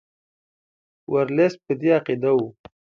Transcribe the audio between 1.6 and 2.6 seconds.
په دې عقیده وو.